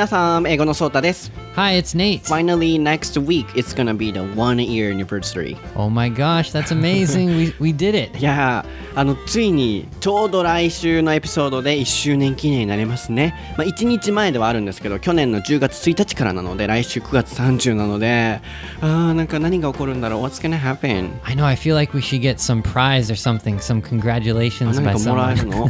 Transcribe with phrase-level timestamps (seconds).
[0.00, 1.30] 皆さん、英語のソータです。
[1.56, 2.22] Hi, it's Nate.
[2.22, 5.58] Finally, next week, it's gonna be the one year anniversary.
[5.74, 7.26] Oh my gosh, that's amazing.
[7.36, 8.16] we, we did it.
[8.18, 18.40] いやーあのついにちょうど来週のエピソードで1周年記念になりますね、まあ、1日前ではあるんですけど去年の10月1日からなので来週9月30なので
[18.80, 21.10] あーなんか何が起こるんだろう What's gonna happen?
[21.24, 24.80] I know, I feel like we should get some prize or something, some あ congratulations
[24.80, 25.68] 何 by かもらえ.るの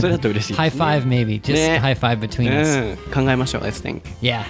[0.00, 1.40] それだと嬉しい High five, maybe.
[1.42, 1.78] Just Yeah.
[1.80, 2.78] high five between us.
[2.78, 4.44] うん考えましょう Let's think Yeah.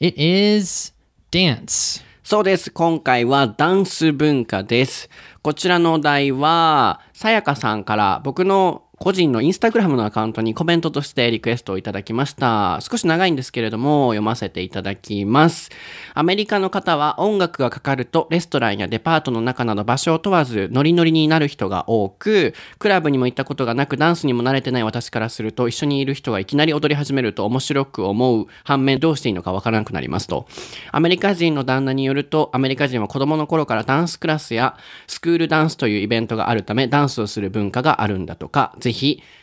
[0.02, 0.92] It is
[1.36, 2.02] dance.
[2.24, 2.72] そうです。
[2.72, 5.10] 今回はダンス文化です。
[5.42, 12.80] こちらのお題は、さやかさんから僕の個人のインスタグラムのアカウントにコメントとしてリクエストをいただきました。
[12.82, 15.70] 少し長いんですけれども、読ませていただきます。
[16.16, 30.48] アメリカの方は音楽がかかるとレストランやデパートの中など場所を問わずノリノリになる人が多く、クラブにも行ったことがなくダンスにも慣れてない私からすると一緒にいる人がいきなり踊り始めると面白く思う反面どうしていいのかわからなくなりますと。
[30.92, 38.95] アメリカ人の旦那によると、アメリカ人は子供の頃からダンスクラスやスクールダンスというイベントがあるためダンスをする文化があるんだとか、ぜひ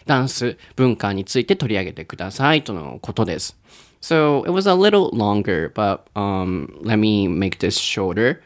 [0.06, 3.58] ダンス文化について取り上げてくださいとのことです。
[4.00, 8.42] So it was a little longer, but um, let me make this shorter.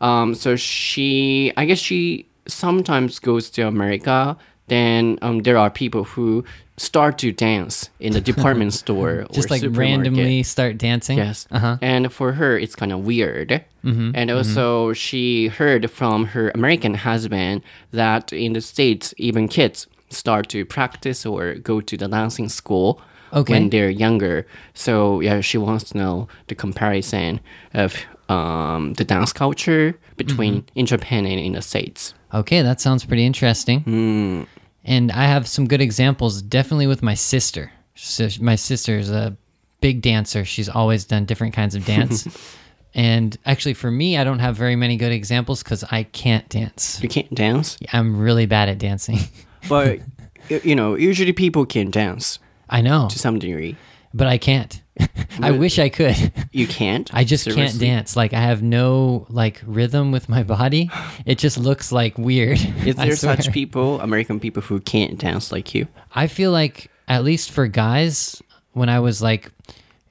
[0.00, 4.36] Um, so she, I guess she sometimes goes to America.
[4.68, 6.42] Then um, there are people who
[6.78, 9.78] start to dance in the department store Just or like supermarket.
[9.78, 11.18] randomly start dancing.
[11.18, 11.46] Yes.
[11.50, 11.76] Uh-huh.
[11.82, 13.62] And for her, it's kind of weird.
[13.84, 17.60] And also, she heard from her American husband
[17.92, 23.01] that in the States, even kids start to practice or go to the dancing school
[23.31, 23.53] Okay.
[23.53, 24.47] when they're younger.
[24.73, 27.39] So, yeah, she wants to know the comparison
[27.75, 27.95] of
[28.27, 32.13] um, the dance culture between in Japan and in the States.
[32.33, 34.47] Okay, that sounds pretty interesting.
[34.83, 37.71] And I have some good examples, definitely with my sister.
[37.95, 39.35] So my sister is a
[39.81, 40.45] big dancer.
[40.45, 42.27] She's always done different kinds of dance.
[42.95, 46.99] and actually, for me, I don't have very many good examples because I can't dance.
[47.03, 49.19] You can't dance, I'm really bad at dancing.
[49.67, 49.99] but
[50.63, 52.39] you know, usually people can dance
[52.69, 53.75] I know, to some degree.
[54.13, 54.81] but I can't.
[55.41, 56.33] I wish I could.
[56.51, 57.09] You can't.
[57.13, 57.87] I just can't Seriously?
[57.87, 58.15] dance.
[58.15, 60.89] Like I have no like rhythm with my body.
[61.25, 62.59] It just looks like weird.
[62.85, 63.37] Is I there swear.
[63.37, 65.87] such people, American people, who can't dance like you?
[66.13, 68.41] I feel like at least for guys,
[68.73, 69.51] when I was like,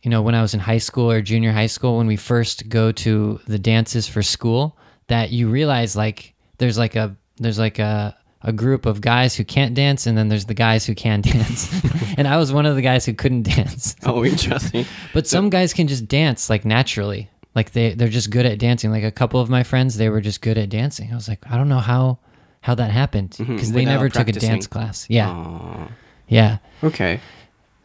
[0.02, 2.68] you know, when I was in high school or junior high school, when we first
[2.68, 4.76] go to the dances for school,
[5.08, 9.43] that you realize like there's like a there's like a a group of guys who
[9.45, 11.69] can't dance, and then there's the guys who can dance.
[12.17, 13.95] and I was one of the guys who couldn't dance.
[14.05, 14.85] Oh, interesting.
[15.13, 17.29] But some guys can just dance like naturally.
[17.55, 18.91] Like they they're just good at dancing.
[18.91, 21.11] Like a couple of my friends, they were just good at dancing.
[21.11, 22.17] I was like, I don't know how
[22.61, 24.49] how that happened because they without never took a practicing.
[24.49, 25.05] dance class.
[25.09, 25.87] Yeah, Uh,
[26.27, 26.57] yeah.
[26.83, 27.19] okay.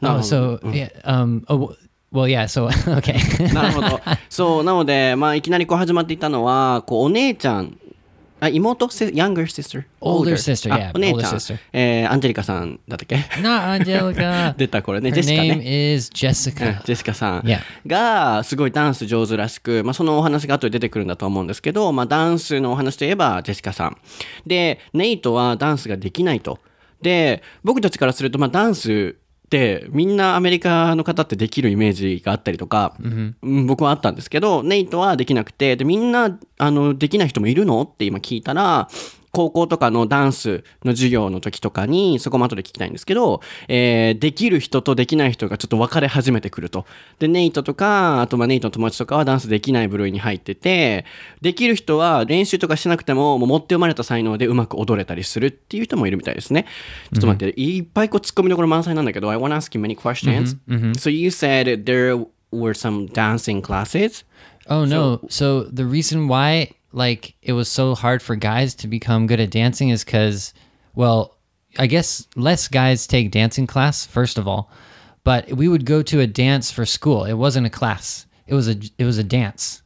[0.03, 1.75] Oh, so yeah, um, oh,
[2.13, 2.47] well, yeah.
[2.47, 2.69] So
[2.99, 3.19] okay,
[3.53, 4.01] なるほど。
[4.29, 7.77] そう、なので、まあ、いきなりこう始まっていたのは、こう、お姉ちゃん、
[8.44, 9.84] あ、妹、せ younger sister?
[10.02, 11.58] Older sister, あ yeah, お姉ちゃ older ん sister.。
[11.72, 14.54] えー、アンジェリカさんだったっけ？not Angelica.
[14.58, 15.12] 出た、これね。
[15.12, 15.94] ジェシカ name ね。
[15.96, 16.84] is Jessica.
[16.84, 17.60] ジェシカさん Yeah.
[17.88, 23.98] がすごいダンス上手らしく、まあ、そのお話が後で出てくるんだと思うんですけど、まあ、ダンスのお話といえばジェシカさん
[24.46, 26.60] でネイトはダンスができないと
[27.02, 29.16] で僕たちからすると、まあ、ダンス
[29.54, 37.84] っってみんなアメリカの方ってできるイメージがあったりとか、うん僕はあったんですけどネイトはできなくてでみんなあのできない人もいるの？
[37.84, 38.90] って今聞いたら
[39.36, 46.86] 高校とかのダンスの授業の時とかに、そこも後で聞きたいんですけど、えー、できる人とできない人がちょっと分かれ始めてくると。
[47.18, 51.06] で、ネイトとか、あとまあネイトの友達とかはダンスできない部類に入ってて、
[51.42, 56.68] できる人は練習とかしなくても、もう持って生まれた才能でうまく踊れたりするっていう人もいるみたいですね。
[57.12, 60.58] ちょっと待って、いっぱいこう突っ込みどころ満載なんだけど、I wanna ask you many questions.
[61.00, 64.24] So you said there were some dancing classes?
[64.68, 65.22] Oh no.
[65.28, 69.50] So, the reason why like it was so hard for guys to become good at
[69.52, 70.54] dancing is cuz
[70.96, 71.38] well,
[71.78, 74.70] I guess less guys take dancing class first of all,
[75.24, 77.26] but we would go to a dance for school.
[77.26, 78.26] It wasn't a class.
[78.48, 79.82] It was a it was a dance.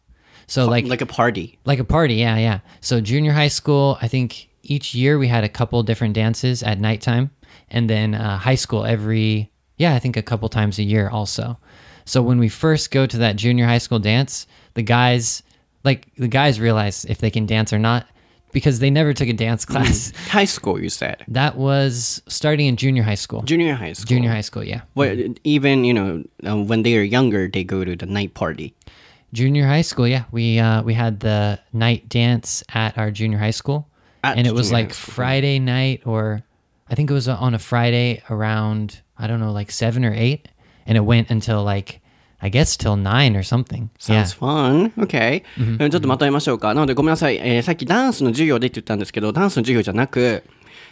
[0.47, 1.57] So like Like a party.
[1.65, 2.59] like a party, yeah, yeah.
[2.81, 6.79] So junior high school, I think each year we had a couple different dances at
[6.79, 7.31] nighttime,
[7.69, 11.57] and then uh, high school every yeah, I think a couple times a year also.
[12.05, 15.43] So when we first go to that junior high school dance, the guys
[15.83, 18.05] like the guys realize if they can dance or not
[18.51, 20.11] because they never took a dance class.
[20.29, 21.23] High school, you said.
[21.27, 23.41] that was starting in junior high school.
[23.43, 24.07] Junior high school.
[24.07, 24.81] Junior high school, yeah.
[24.95, 28.73] Well, even, you know, uh, when they are younger, they go to the night party.
[29.33, 30.23] Junior high school, yeah.
[30.31, 33.89] We uh, we had the night dance at our junior high school,
[34.23, 34.93] At and it was like.
[34.93, 36.43] Friday night, or
[36.89, 40.47] I think it was on a Friday around I don't know, like seven or eight,
[40.85, 41.99] and it went until like
[42.39, 43.89] I guess till nine or something.
[43.99, 44.93] Sounds fun.
[44.97, 45.43] Okay.
[45.59, 46.73] うんちょっとまとめましょうか。
[46.73, 47.37] なのでごめんなさい。
[47.37, 50.43] えーさっきダンスの授業でって言ったんですけど、ダンスの授業じゃなく、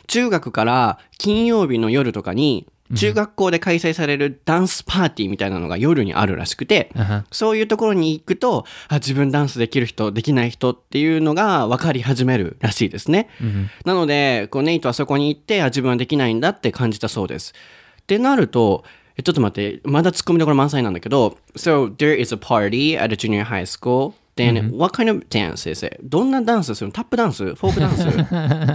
[0.08, 6.92] 中学から金曜日の夜とかに、中学校で開催されるダンスパーティーみたいなのが夜にあるらしくて、
[7.32, 13.28] そういうところに行くと、あ、自分ダンスできる人、できない人っていうのが分かり始めるらしいですね。
[13.86, 17.54] なので、こうネイトはそこに行って、あ、自分はできないんだって感じたそうです。
[18.02, 18.84] ってなると、
[19.17, 24.15] えちょっと待って、まだ突っ込みどころ満載なんだけど、So, there is a party at a junior high school.
[24.37, 25.99] Then, what kind of dance is it?
[26.03, 28.05] どんなダンスするのタップダンスフォークダンス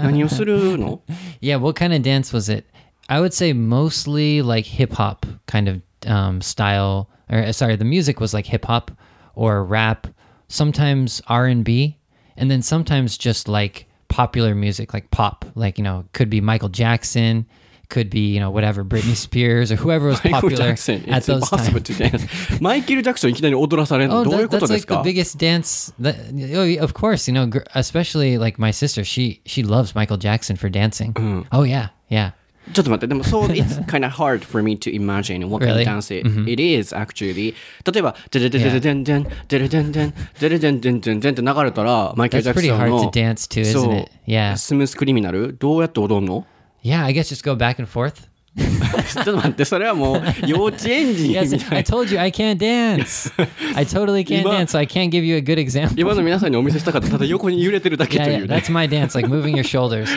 [0.04, 1.02] 何をするの
[1.42, 2.66] Yeah, what kind of dance was it?
[3.08, 7.08] I would say mostly like hip hop kind of um, style.
[7.32, 8.92] Or uh, sorry, the music was like hip hop
[9.34, 10.08] or rap.
[10.48, 11.98] Sometimes R and B,
[12.38, 15.46] and then sometimes just like popular music, like pop.
[15.56, 17.48] Like you know, could be Michael Jackson,
[17.90, 20.96] could be you know whatever Britney Spears or whoever was マイケル・ジャ popular クソン。
[20.96, 21.84] at It's those impossible times.
[21.84, 22.28] to
[22.58, 22.62] dance.
[22.64, 25.94] マイケル・ジャクソンいきなり踊らされるの Oh, どういう that, こと that's で like す the か biggest dance.
[26.02, 29.04] That, oh, of course, you know, gr- especially like my sister.
[29.04, 31.14] She she loves Michael Jackson for dancing.
[31.52, 32.32] Oh yeah, yeah.
[32.74, 35.86] ちょっと待って、でもそう、it's kind of hard for me to imagine what kind of Really?
[35.86, 37.54] dance it, it is actually.
[37.86, 44.12] 例えば、デレデレデレデンデン、デレデンデン、デレデンデンデンデンって流れたら、マイケル・ジ That's ャク pretty ソン hard の to dance to, そ isn't う it?
[44.26, 44.58] Yeah.
[44.58, 46.48] スムースクリミナルどうやって踊るの
[46.84, 48.28] Yeah, I guess just go back and forth.
[48.58, 51.90] ちょっと待って、それはもう幼稚園児み Yes, た I いな。
[51.90, 53.30] told you I can't dance.
[53.76, 56.00] I totally can't Ima- dance, so I can't give you a good example.
[56.00, 58.56] 今の皆さんにお見せしたかったただ横に揺れてるだけ Yeah, とい yeah, うね。
[58.56, 60.08] that's my dance, like moving your shoulders.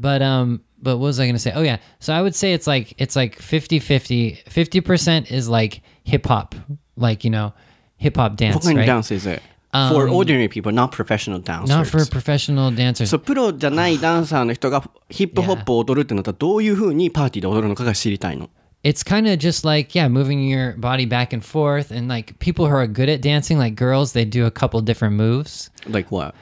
[0.00, 1.52] But um, but what was I gonna say?
[1.54, 4.44] Oh yeah, so I would say it's like it's like 50-50.
[4.48, 6.54] 50% is like hip hop,
[6.96, 7.52] like you know,
[7.98, 8.86] hip hop What dance, kind of right?
[8.86, 9.42] dance is it?
[9.76, 11.70] For ordinary people, not professional dancers.
[11.70, 13.06] Not for professional dancers.
[13.06, 18.50] そう、プロじゃないダンサーの人がヒップホップを踊るってなったらどういう風にパーティーで踊るのかが知りたいの。
[18.84, 22.66] it's kind of just like yeah moving your body back and forth and like people
[22.66, 26.34] who are good at dancing like girls they do a couple different moves Like what?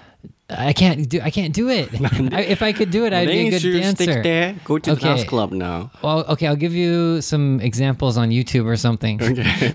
[0.48, 1.88] i can't do i can't do it
[2.34, 4.94] I, if i could do it i'd be a 練 good 習してき dancer て、go to
[4.96, 5.14] the Okay.
[5.14, 5.90] dance club now.
[6.02, 9.16] well okay i'll give you some examples on youtube or something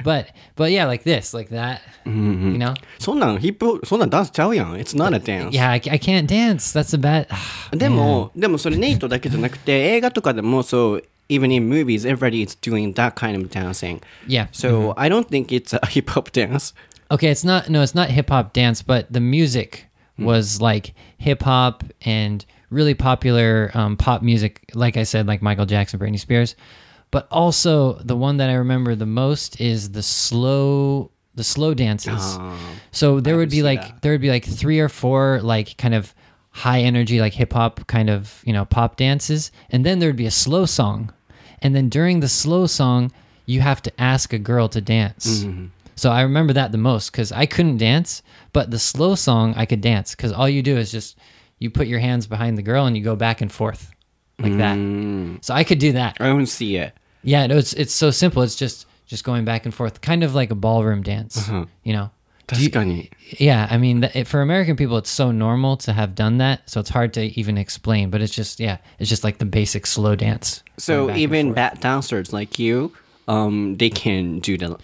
[0.04, 2.12] but but yeah like this like that you
[2.58, 4.74] know そんなんヒップホップ、そんなんダンスちゃうやん。
[4.76, 5.52] It's not a dance.
[5.52, 7.28] yeah I, I can't dance that's a bad
[7.76, 14.02] でも、でもそれネイトだけじゃなくて、映画とかでもそう、even in movies, everybody is doing that kind of dancing.
[14.28, 16.74] yeah So I don't think it's a hip hop dance.
[17.10, 19.86] Okay, it's not no, it's not hip hop dance, but the music
[20.21, 24.71] was like hip hop and really popular um, pop music.
[24.75, 26.55] Like I said, like Michael Jackson, Britney Spears.
[27.11, 32.39] But also the one that I remember the most is the slow the slow dances.
[32.93, 34.03] so there would be like that.
[34.03, 36.15] there would be like three or four like kind of
[36.51, 40.17] high energy like hip hop kind of you know pop dances, and then there would
[40.17, 41.13] be a slow song,
[41.63, 43.11] and then during the slow song
[43.47, 45.45] you have to ask a girl to dance.
[46.01, 48.23] So I remember that the most because I couldn't dance,
[48.55, 51.19] but the slow song I could dance because all you do is just
[51.59, 53.93] you put your hands behind the girl and you go back and forth
[54.39, 55.35] like mm.
[55.35, 55.45] that.
[55.45, 56.17] So I could do that.
[56.19, 56.95] I don't see it.
[57.23, 58.41] Yeah, no, it's it's so simple.
[58.41, 61.37] It's just just going back and forth, kind of like a ballroom dance.
[61.37, 61.67] Uh-huh.
[61.83, 62.11] You know.
[62.57, 66.69] You, yeah, I mean, it, for American people, it's so normal to have done that,
[66.69, 68.11] so it's hard to even explain.
[68.11, 70.65] But it's just, yeah, it's just like the basic slow dance.
[70.77, 72.93] So even bat dancers like you,
[73.29, 74.77] um, they can do the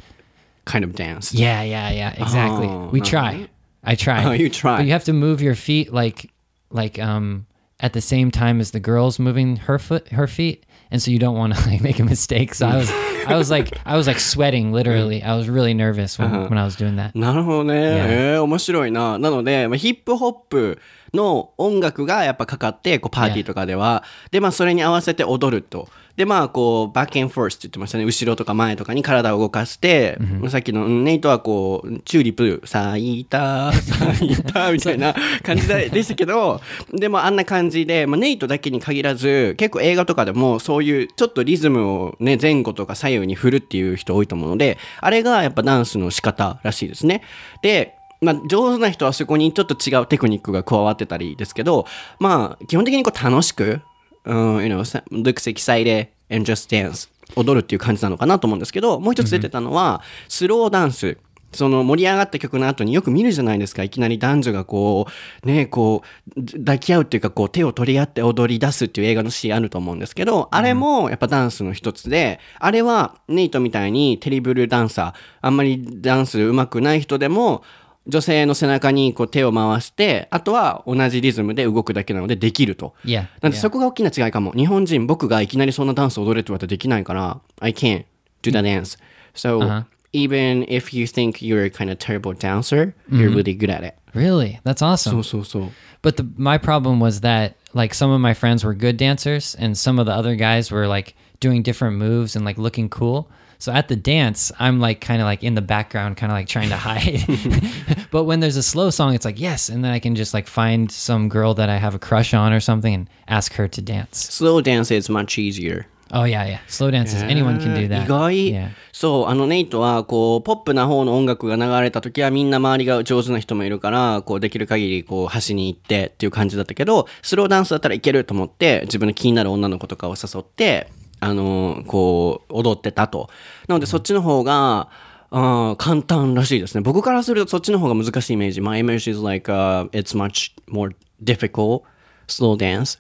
[0.66, 1.34] kind of dance.
[1.34, 2.14] Yeah, yeah, yeah.
[2.22, 2.68] Exactly.
[2.68, 3.32] Oh, we no, try.
[3.34, 3.50] right?
[3.84, 4.24] I try.
[4.26, 4.78] Oh, you try.
[4.78, 6.30] But you have to move your feet like
[6.70, 7.46] like um
[7.80, 10.66] at the same time as the girl's moving her foot her feet.
[10.92, 12.54] And so you don't want to like make a mistake.
[12.54, 12.92] So I was
[13.28, 15.24] I was like I was like sweating literally.
[15.24, 16.48] I was really nervous when, Uh-huh.
[16.50, 17.16] when I was doing that.
[17.16, 17.74] なるほどね。
[17.76, 19.18] えー面白いな。
[19.18, 20.80] なので、まあ、ヒップホップ
[21.17, 25.89] の音楽がやっぱかかって、こうパーティーとかでは、で、まあそれに合わせて踊ると。
[26.17, 28.05] で、まあこう、バックエンフォースって言ってましたね。
[28.05, 30.19] 後ろとか前とかに体を動かして、
[30.49, 36.61] さっきのうんネイトはこう、チューリップ、咲いた、咲いた、みたいな感じででしたけど、
[36.93, 47.23] でもあんな感じで、まあネイトだけに限らず、結構映画とかでもそういうちょっとリズムをね、前後とか左右に振るっていう人多いと思うので、あれがやっぱダンスの仕方らしいですね。
[47.61, 51.87] で、まあ、上手な人はそこにちょっと違うテクニックが加わってたりですけど、
[52.19, 53.81] まあ、基本的にこう楽しく、
[54.25, 54.81] うん、you know,
[55.11, 61.19] looks excited and just dance 踊るっていう感じなのかなと思うんですけど、もう一つ出てたのは、スローダンス。
[61.53, 63.83] その盛り上がった曲の後によく見るじゃないですか。
[63.83, 65.07] いきなり男女がこ
[65.43, 66.03] う、ね、こ
[66.37, 77.63] う、抱き合うっていうか、こう手を取り合って踊り出すっていう映画のシーンあると思うんですけど、あれもやっぱダンスの一つで、あれはネイトみたいにテリブルダンサー、あんまりダンス上手くない人でも、
[78.07, 82.95] 女性の背中にこう手を回して、あとは同じリズムで動くだけなのでできると。
[83.05, 83.27] Yeah.
[83.41, 84.53] なんでそこが大きな違いかも。
[84.53, 88.05] 日本人、僕がいきなりそんなダンス踊れって言われたらできないから、I can't
[88.43, 88.99] do the dance.
[89.35, 93.85] So, even if you think you're a kind of terrible dancer, you're really good at
[93.85, 93.95] it.
[94.15, 94.61] Really?
[94.65, 95.11] That's awesome.
[95.13, 95.71] そうそうそう。
[96.03, 100.01] But the my problem was that like some of my friends were good dancers and some
[100.01, 103.27] of the other guys were like doing different moves and like looking cool.
[103.60, 106.48] So at the dance, I'm like kind of like in the background, kind of like
[106.48, 107.22] trying to hide.
[108.12, 110.48] but when there's a slow song, it's like yes, and then I can just like
[110.48, 113.82] find some girl that I have a crush on or something and ask her to
[113.82, 114.18] dance.
[114.18, 115.86] Slow dance is much easier.
[116.14, 116.60] Oh yeah, yeah.
[116.68, 118.04] Slow dances, anyone can do that.
[118.04, 118.70] 意外、 Yeah.
[118.92, 130.88] そう、あのネイトは、こう、ポップな方の音楽が流れた時はみんな周りが上手な人もいるから、こう、できる限り、こう、端に行ってっていう感じだったけど、スローダンスだったらいけると思って、自分の気になる女の子とかを誘って、
[131.21, 133.31] あの、こう、踊ってたと。
[133.69, 134.89] なので、そっちの方が、
[135.31, 136.81] あー簡単らしいですね。
[136.83, 138.61] 僕からするとそっちの方が難しいイメージ。
[138.61, 141.83] My image is like, uh, it's much more difficult
[142.29, 142.99] slow dance.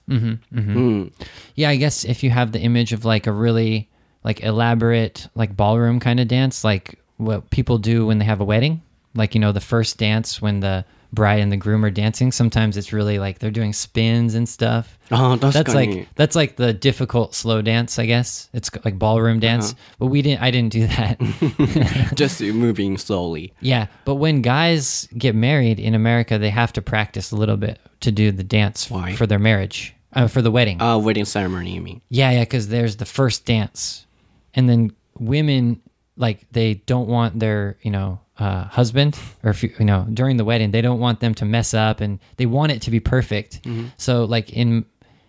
[1.54, 3.88] Yeah, I guess if you have the image of like a really
[4.24, 8.44] like elaborate like ballroom kind of dance, like what people do when they have a
[8.44, 8.82] wedding,
[9.14, 12.76] like you know the first dance when the Bry and the groom are dancing, sometimes
[12.76, 14.98] it's really like they're doing spins and stuff.
[15.10, 18.48] Oh, that's like that's like the difficult slow dance, I guess.
[18.52, 19.40] It's like ballroom uh-huh.
[19.40, 19.94] dance, uh-huh.
[19.98, 20.42] but we didn't.
[20.42, 22.12] I didn't do that.
[22.14, 23.54] Just moving slowly.
[23.60, 27.78] Yeah, but when guys get married in America, they have to practice a little bit
[28.00, 29.14] to do the dance Why?
[29.14, 30.80] for their marriage, uh, for the wedding.
[30.80, 32.00] Uh, wedding ceremony, you mean?
[32.08, 34.06] Yeah, yeah, because there's the first dance,
[34.54, 35.80] and then women
[36.16, 40.36] like they don't want their you know uh, husband or if you, you know during
[40.36, 43.00] the wedding they don't want them to mess up and they want it to be
[43.00, 43.60] perfect.
[43.96, 44.84] So like in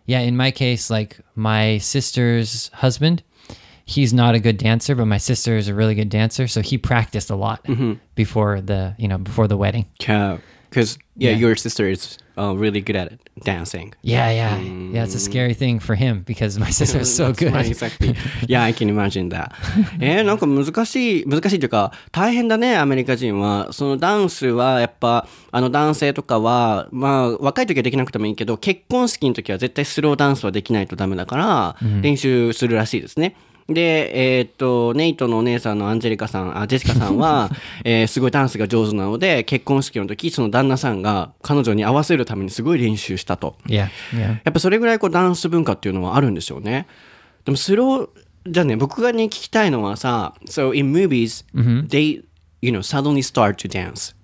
[0.06, 3.24] yeah in my case like my sister's husband.
[3.90, 6.78] He's not a good dancer, but my sister is a really good dancer, so he
[6.78, 7.66] practiced a lot
[8.16, 9.86] before the you know before the wedding.
[10.70, 11.38] Because, yeah, Yeah.
[11.38, 13.94] your sister is uh, really good at it, dancing.
[14.04, 14.58] Yeah, yeah,
[14.94, 15.04] yeah.
[15.06, 17.56] It's a scary thing for him because my sister was so good.
[17.56, 18.16] exactly.
[18.48, 19.52] Yeah, I can imagine that.
[20.00, 23.70] えー、なんか難しい、難しいというか、大変だね、アメリカ人は。
[23.72, 33.36] そのダンスは、やっぱ、あの男性とかは、まあ、若い時はできなくてもいいけど、結婚式の時は絶対スローダンスはできないとダメだから、練習するらしいですね。
[33.70, 37.50] で、えーっと、ネイトのお姉さんのアンジェリカさん、あ、ジェシカさんは、
[37.84, 43.58] えーすごいダンスが上手なので、結婚式の時、その旦那さんが彼女に合わせるためにすごい練習したと。
[43.68, 44.20] Yeah, yeah.
[44.20, 46.88] やっぱそれぐらいこうダンス文化っていうのはあるんでしょうね。
[47.44, 48.10] でもスロー、
[48.50, 51.46] じゃあね、僕がね、聞きたいのはさ、So in movies,、
[51.90, 52.24] they,
[52.62, 54.16] you know, suddenly start to dance.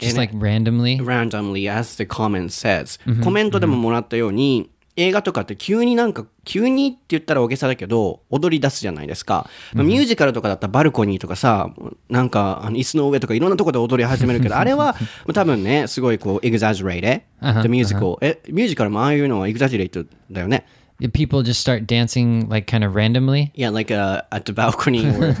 [0.00, 1.00] Just like randomly?
[1.00, 9.48] randomly as the comment says、コメントでももらったように、映画とかって急になんか、急にって言ったら大げさだけど、踊り出すじゃないですか。
[9.72, 11.70] まあミュージカルとかだったらバルコニーとかさ、
[12.10, 14.96] なんか、あの椅子の上とかいろんなところで踊り始めるけど、あれは
[15.32, 17.22] 多分ね、すごいこう、exaggerate、
[17.62, 20.66] the musical、え、ミュージカルもああいうのは exaggerate だよね。
[21.00, 23.52] Did people just start dancing like kind of randomly?
[23.54, 25.36] Yeah, like uh, at the balcony or...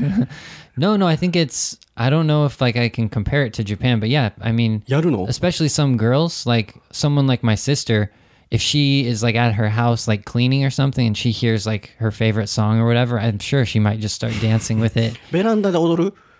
[0.76, 3.64] No, no, I think it's I don't know if like I can compare it to
[3.64, 8.12] Japan, but yeah, I mean やるの especially some girls, like someone like my sister,
[8.50, 11.94] if she is like at her house like cleaning or something and she hears like
[11.98, 15.18] her favorite song or whatever i'm sure she might just start dancing with it.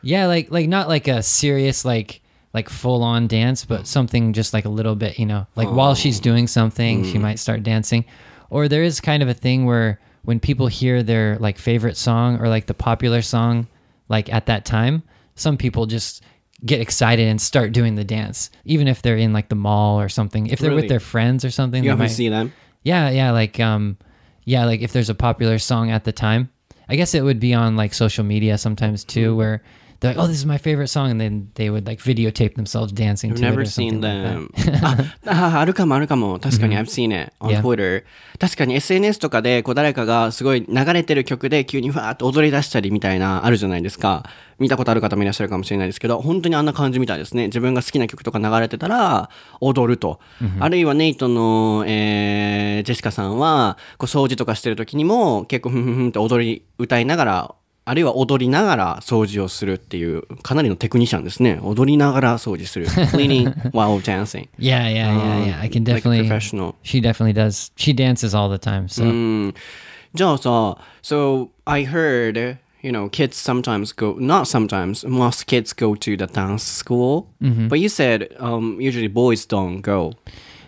[0.03, 2.21] Yeah like like not like a serious like
[2.55, 5.95] like full on dance but something just like a little bit you know like while
[5.95, 8.05] she's doing something she might start dancing.
[8.51, 12.41] Or there is kind of a thing where when people hear their like favorite song
[12.41, 13.67] or like the popular song
[14.09, 15.03] like at that time
[15.35, 16.23] some people just
[16.65, 20.09] get excited and start doing the dance, even if they're in like the mall or
[20.09, 20.47] something.
[20.49, 20.83] If they're Really?
[20.83, 22.53] with their friends or something, You might- see them?
[22.83, 23.97] yeah, yeah, like um
[24.45, 26.49] yeah, like if there's a popular song at the time.
[26.89, 29.63] I guess it would be on like social media sometimes too where
[30.01, 32.93] they're like, "Oh, this is my favorite song," and then they would like videotape themselves
[32.93, 34.49] dancing I've never seen them.
[35.27, 36.39] あるかもあるかも。
[36.39, 37.61] 確かに I've seen it on Yeah.
[37.63, 38.05] Twitter.
[38.39, 44.25] 確かに SNS とかでこう誰かがすごい流れてる曲で急にファーって踊り出したりみたいなあるじゃないですか。
[44.59, 47.45] 見たことある方もいらっしゃるかもしれないですけど、本当にあんな感じみたいですね。
[47.47, 50.19] 自分が好きな曲とか流れてたら踊ると。
[50.59, 57.55] あるいはネイトの、えージェシカさんはこう掃除とかしてる時にも結構ふんふんふんって踊り歌いながら
[57.88, 61.60] あるいは踊りながら掃除をするっていうかなりのテクニシャンですね。
[61.62, 62.88] 踊りながら掃除する。
[62.88, 64.48] cleaning while dancing.
[64.58, 65.60] Yeah, yeah, yeah, yeah.
[65.62, 66.20] I can like definitely.
[66.28, 66.76] professional.
[66.84, 67.72] She definitely does.
[67.76, 68.88] She dances all the time.
[68.88, 69.54] So うん
[70.14, 76.64] じゃあさ、so I heard, you know, kids sometimes go, not sometimes, most kids go to the dance
[76.64, 77.26] school.
[77.42, 80.14] But you said um, usually boys don't go.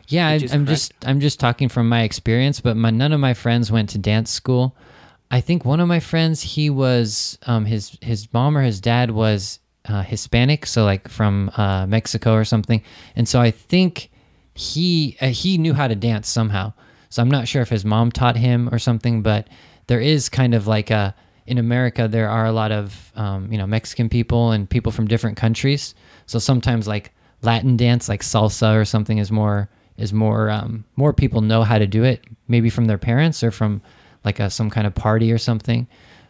[0.07, 2.59] yeah, I, Which is I'm just I'm just talking from my experience.
[2.59, 4.75] But my none of my friends went to dance school.
[5.30, 9.12] I think one of my friends he was um, his his mom or his dad
[9.12, 12.82] was uh, Hispanic, so like from uh, Mexico or something.
[13.16, 14.10] And so I think
[14.54, 16.72] he uh, he knew how to dance somehow.
[17.08, 19.48] So I'm not sure if his mom taught him or something, but
[19.86, 21.14] there is kind of like a
[21.46, 25.06] in America there are a lot of um, you know Mexican people and people from
[25.06, 25.94] different countries.
[26.26, 31.12] So sometimes like Latin dance, like salsa or something, is more is more um, more
[31.12, 33.80] people know how to do it, maybe from their parents or from
[34.23, 35.87] like a, some kind of party or something.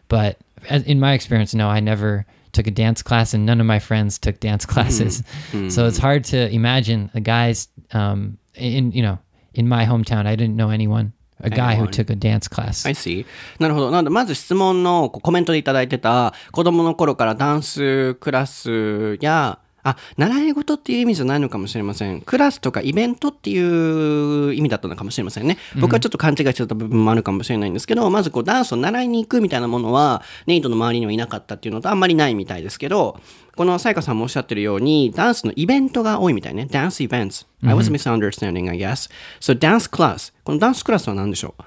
[0.08, 3.66] But as, in my experience, no, I never took a dance class, and none of
[3.66, 5.22] my friends took dance classes.
[5.68, 9.18] So it's hard to imagine the guys um, in you know
[9.54, 10.26] in my hometown.
[10.26, 11.92] I didn't know anyone, a guy who Anyone.
[11.92, 12.86] took a dance class.
[12.86, 13.26] I see.
[13.58, 13.90] なるほど。
[13.90, 22.21] なので、まず質問のこうコメントでいただいてた、子供の頃からダンスクラスや、 あ、習い事っていう意味じゃないのかもしれません。
[22.21, 25.57] クラスとかイベントっていう意味だったのかもしれませんね。
[25.79, 33.19] 僕はちょっと勘違いしてた部分もあるかもしれないんですけど、まずこうダンスを習いに行くみたいなものは、ネイトの周りにはいなかったっていうのとあんまりないみたいですけど、
[33.55, 36.67] このさやかさんもおっしゃってるように、ダンスのイベントが多いみたいね。
[36.69, 37.35] ダンスイベント。
[37.63, 39.09] I was misunderstanding, I guess.
[39.39, 40.33] So, dance class.
[40.43, 41.63] このダンスクラスは何でしょう？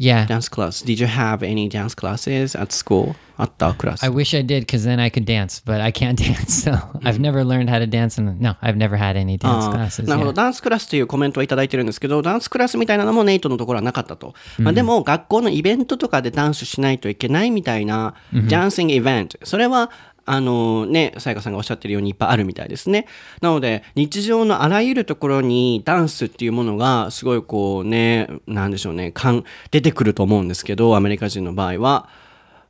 [0.00, 0.84] Yeah, dance class.
[0.84, 3.16] Did you have any dance classes at school?
[3.36, 6.70] あったクラス I。wish I did because then I could dance, but I can't dance.
[6.70, 9.74] So I've never learned how to dance, and no, I've never had any dance あー
[9.74, 10.08] classes.
[10.08, 10.34] なるほど、 yeah.
[10.34, 14.34] ダンスクラスというコメントをいただいてるんですけど、ダンスクラスみたいなのもネイトのところはなかったと。
[14.58, 18.14] まあ、でも、学校のイベントとかでダンスしないといけないみたいな、
[18.48, 19.38] ダンシングイベント。
[19.44, 19.90] それは、
[20.25, 23.07] あのね、さやかさんがおっしゃってるようにいっぱいあるみたいですね。
[23.41, 32.09] なので、日常のあらゆるところにダンスっていうものが、すごいこうね、なんでしょうね、かん出てくると思うんですけど、アメリカ人の場合は。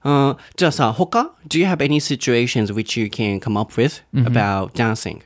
[0.03, 5.21] うんじゃあさ、他 ?Do you have any situations which you can come up with about dancing?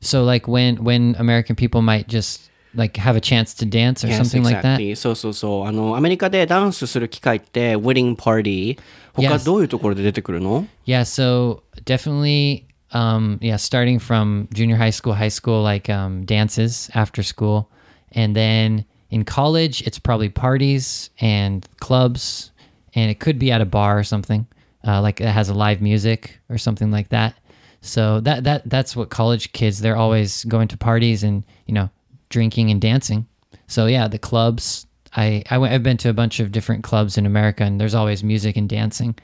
[0.00, 4.07] So like when when American people might just like have a chance to dance or
[4.07, 4.79] Yes, something like that.
[4.79, 4.95] exactly.
[4.95, 5.67] そうそうそう。
[5.67, 8.79] あの、アメリカでダンスする機会って、ウェディングパーティー。
[9.13, 9.45] 他 Yes.
[9.45, 16.25] どういうところで出てくるの Yeah, so definitely um yeah, starting from junior high school, high school like um
[16.25, 17.67] dances after school.
[18.15, 22.51] And then in college it's probably parties and clubs
[22.95, 24.47] and it could be at a bar or something.
[24.85, 27.35] Uh, like it has a live music or something like that.
[27.81, 31.89] So that that that's what college kids they're always going to parties and, you know,
[32.28, 33.26] drinking and dancing.
[33.66, 34.86] So yeah, the clubs.
[35.16, 38.22] I, I I've been to a bunch of different clubs in America, and there's always
[38.22, 39.14] music and dancing.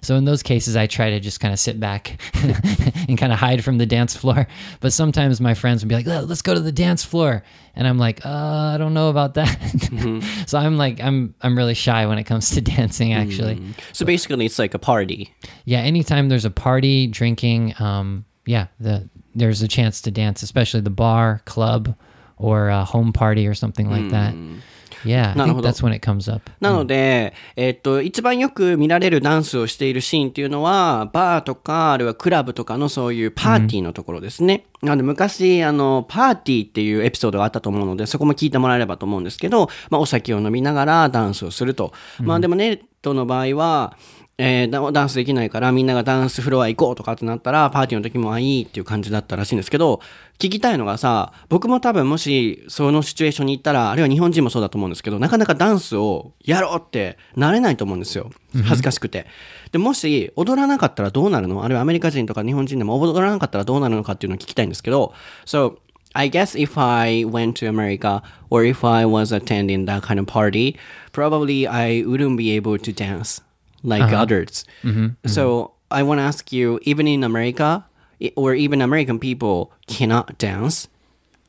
[0.00, 2.20] So in those cases, I try to just kind of sit back
[3.08, 4.46] and kind of hide from the dance floor.
[4.78, 7.42] But sometimes my friends would be like, "Oh, "Let's go to the dance floor,"
[7.74, 9.56] and I'm like, uh, "I don't know about that."
[10.46, 13.12] so I'm like, I'm I'm really shy when it comes to dancing.
[13.12, 13.60] Actually,
[13.92, 15.32] So basically it's like a party.
[15.64, 15.80] yeah.
[15.80, 20.90] Anytime there's a party, drinking, um, yeah, the there's a chance to dance, especially the
[20.90, 21.94] bar, club,
[22.38, 24.34] or a home party or something like that.
[25.04, 26.50] Yeah, I think that's when it comes up.
[26.60, 34.66] なので、えっと、一番よく見られるダンスをしているシーンっていうのは、バーとか、あるいはクラブとかのそういうパーティーのところですね。
[34.82, 41.92] なので、昔、あの、パーティーっていうエピソードがあったと思うので、そこも聞いてもらえればと思うんですけど、まあ、お酒を飲みながらダンスをすると。
[42.20, 43.96] まあ、でもネットの場合は、
[44.40, 50.00] えーダダンスできないからみんながダンスフロア行こうとかってなったらパーティーの時もあいいっていう感じだったらしいんですけど
[50.38, 58.30] 聞きたいのがさ僕も多分もしそのシチュエーションに行ったらあるいは日本人もそうだと思うんですけどなかなかダンスをやろうってなれないと思うんですよ。
[58.54, 59.26] 恥ずかしくて。
[59.72, 61.64] でもし踊らなかったらどうなるの？
[61.64, 65.12] あるいはアメリカ人とか日本人でも踊らなかったらどうなるのかっていうのを聞きたいんですけど
[65.46, 65.78] So
[66.14, 70.26] I guess if I went to America or if I was attending that kind of
[70.26, 70.76] party,
[71.12, 73.42] probably I wouldn't be able to dance
[73.82, 74.22] like uh-huh.
[74.22, 74.64] others.
[74.82, 75.04] Mm-hmm.
[75.06, 75.28] mm-hmm.
[75.28, 77.84] So I want to ask you, even in America,
[78.36, 80.88] or even American people cannot dance,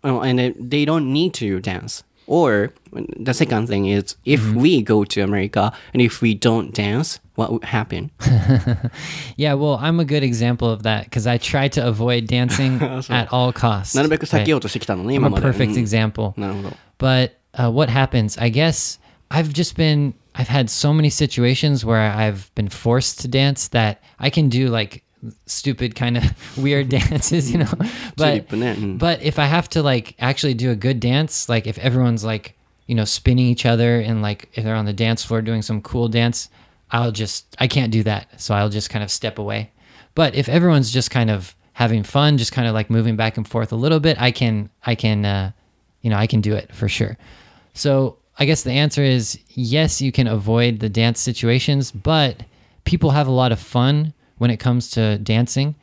[0.04, 2.04] oh, and they don't need to dance.
[2.30, 4.60] Or the second thing is, if mm-hmm.
[4.60, 8.12] we go to America and if we don't dance, what would happen?
[9.36, 13.34] yeah, well, I'm a good example of that because I try to avoid dancing at
[13.34, 13.96] all costs.
[13.98, 14.02] i
[14.38, 14.46] right?
[15.26, 15.80] I'm a perfect mm-hmm.
[15.80, 16.36] example.
[17.00, 18.38] But uh, what happens?
[18.38, 19.00] I guess
[19.32, 24.02] I've just been I've had so many situations where I've been forced to dance that
[24.20, 25.04] I can do like
[25.46, 27.72] stupid kind of weird dances, you know.
[28.16, 28.50] But
[28.98, 32.56] but if I have to like actually do a good dance, like if everyone's like
[32.88, 35.82] you know spinning each other and like if they're on the dance floor doing some
[35.82, 36.50] cool dance,
[36.92, 39.72] I'll just I can't do that, so I'll just kind of step away.
[40.16, 43.48] But if everyone's just kind of having fun, just kind of like moving back and
[43.48, 45.52] forth a little bit, I can I can uh,
[46.02, 47.18] you know I can do it for sure.
[47.74, 52.44] So I guess the answer is yes, you can avoid the dance situations, but
[52.86, 55.76] people have a lot of fun when it comes to dancing.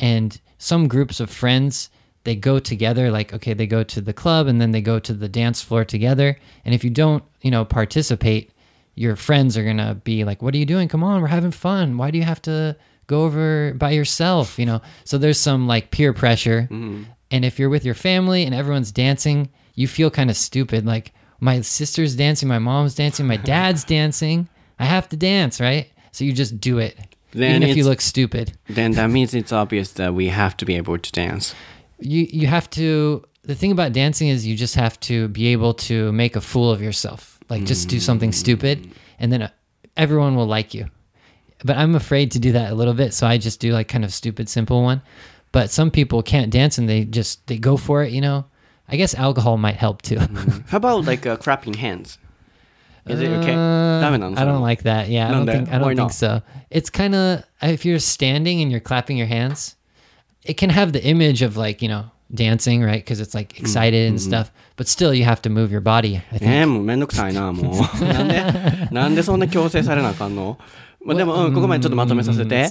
[0.00, 1.90] And some groups of friends,
[2.24, 5.14] they go together, like, okay, they go to the club and then they go to
[5.14, 6.38] the dance floor together.
[6.64, 8.50] And if you don't, you know, participate,
[8.94, 10.88] your friends are going to be like, what are you doing?
[10.88, 11.96] Come on, we're having fun.
[11.96, 14.58] Why do you have to go over by yourself?
[14.58, 16.62] You know, so there's some like peer pressure.
[16.62, 17.04] Mm-hmm.
[17.30, 20.84] And if you're with your family and everyone's dancing, you feel kind of stupid.
[20.84, 24.48] Like, my sister's dancing, my mom's dancing, my dad's dancing.
[24.78, 25.90] I have to dance, right?
[26.12, 26.96] So you just do it.
[27.32, 28.52] Then even if you look stupid.
[28.68, 31.54] Then that means it's obvious that we have to be able to dance.
[31.98, 35.74] You you have to the thing about dancing is you just have to be able
[35.74, 37.40] to make a fool of yourself.
[37.48, 39.48] Like just do something stupid and then uh,
[39.96, 40.86] everyone will like you.
[41.64, 44.04] But I'm afraid to do that a little bit, so I just do like kind
[44.04, 45.02] of stupid simple one.
[45.50, 48.44] But some people can't dance and they just they go for it, you know.
[48.89, 50.17] I guess alcohol might help too.
[50.69, 52.17] How about like uh, clapping hands?
[53.05, 53.53] Is it okay?
[53.53, 55.07] Uh, ダメなの I don't like that.
[55.09, 55.65] Yeah, I don't Nande?
[55.65, 56.11] think I Why don't not?
[56.11, 56.41] think so.
[56.69, 59.75] It's kind of if you're standing and you're clapping your hands,
[60.43, 62.99] it can have the image of like you know dancing, right?
[63.03, 64.51] Because it's like excited and stuff.
[64.75, 66.17] But still, you have to move your body.
[66.31, 66.41] I think.
[66.49, 68.05] ねえ、もうめんどくさいな、もう。
[68.05, 68.43] なんで、
[68.91, 70.57] なんでそんな強制されなあかんの
[71.04, 72.68] まあ、でも、うん、ここまでちょっとまとめさせ Mm, て.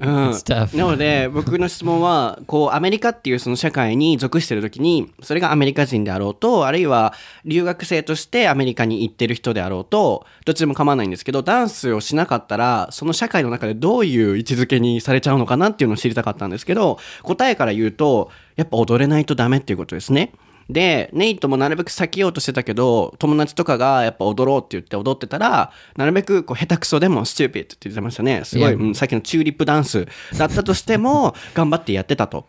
[0.00, 7.14] うん.なので僕の質問はこうアメリカっていうその社会に属してる時にそれがアメリカ人であろうとあるいは
[7.44, 20.32] 留学生としてアメリカに行ってる人であろうとどっちでも構わないんですけどダンスをしなかったらその社会の中でどういう位置づけにされちゃうのかなっていうのを知りたかったんですけど答えから言うとやっぱ踊れないとダメっていうことですね。
[20.68, 28.42] で、ネイトもなるべく避けようとしてたけど、友達とかがやっぱ踊ろうって言って踊ってたら、なるべくこう下手くそでも stupid って言ってましたね。
[28.44, 32.46] すごい.うんさっきのチューリップダンスだったとしても、 頑張ってやってたと。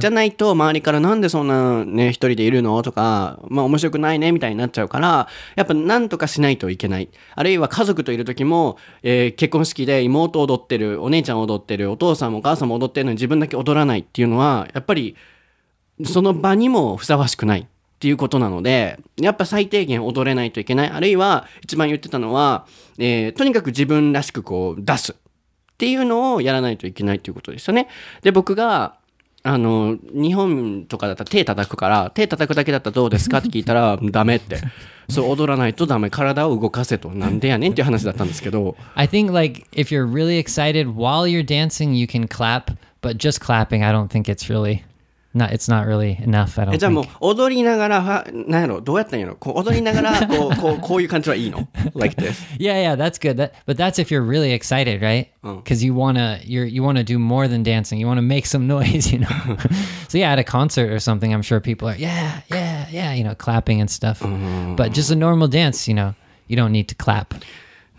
[0.00, 7.08] じゃないと、周りからなんでそんなね、一人でいるのとか、まあ面白くないね、みたいになっちゃうから、やっぱなんとかしないといけない。
[7.34, 15.16] あるいは家族といる時も、えー結婚式で妹踊ってる、お姉ちゃん踊ってる、お父さんもお母さんも踊ってるのに自分だけ踊らないっていうのは、やっぱり、
[16.04, 17.66] その場にもふさわしくないっ
[17.98, 20.90] ていうことなので、やっぱ最低限踊れないといけない。
[20.90, 22.66] あるいは、一番言ってたのは、
[22.98, 25.14] えーとにかく自分らしくこう出すっ
[25.78, 27.88] ていうのをやらないといけないっていうことですよね。
[28.22, 28.96] で、僕が、
[29.44, 34.58] あの、日本とかだったら手叩くから、手叩くだけだったらどうですかって聞いたら、 ダメって。
[35.08, 36.10] そう、踊らないとダメ。
[36.10, 37.10] 体を動かせと。
[37.10, 43.84] なんでやねんっていう話だったんですけど、I think like if you're really excited while you're dancing, you can clap, but just clapping,
[43.84, 44.82] I don't think it's really
[45.33, 45.51] not.
[45.51, 46.59] It's not really enough.
[46.59, 47.17] I え don't じゃあもう think.
[47.21, 52.33] 踊りながらは、なんやろ、どうやったんやろこう踊りながら、こう、こう、こういう感じはいいの ?like this.
[52.59, 53.35] Yeah, yeah, that's good.
[53.35, 55.27] That, but that's if you're really excited, right?
[55.43, 57.99] Because you wanna, you're you wanna do more than dancing.
[57.99, 59.57] You wanna make some noise, you know.
[60.07, 63.23] so yeah, at a concert or something, I'm sure people are, yeah, yeah, yeah, you
[63.23, 64.21] know, clapping and stuff.
[64.75, 66.15] But just a normal dance, you know,
[66.47, 67.35] you don't need to clap.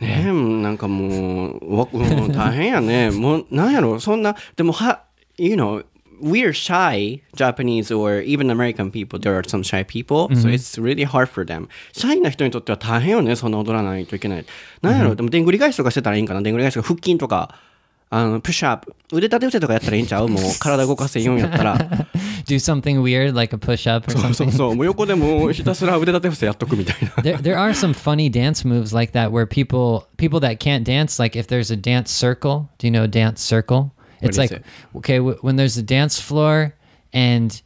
[0.00, 3.11] ねえ、なんかもう、わもう大変やね。
[3.11, 5.02] もう、なんやろ、そんな、でもは、
[5.37, 5.85] you know,
[6.22, 9.18] we're shy Japanese or even American people.
[9.18, 11.68] There are some shy people, so it's really hard for them.
[11.92, 14.44] シャイな人にとっては大変よね、そんな踊らないといけない。
[14.83, 17.54] なんやろ、でも、でんぐり返しとかしてたらいいんかな、でんぐり返しとか腹筋とか、
[18.11, 21.76] あの、プッシュアップ、腕立て伏せとかやったらいいんちゃうもう、体動かせんようにやったら。
[22.46, 24.35] Do something weird like a push up or そう something.
[24.35, 27.11] そうそう、もう横でもうひたすら腕立て伏せやっとくみたいな。
[27.22, 31.22] there, there are some funny dance moves like that where people people that can't dance
[31.22, 33.90] like if there's a dance circle do you know a dance circle
[34.29, 34.63] It's like it?
[34.95, 36.73] okay w- when there's a dance floor
[37.12, 37.62] and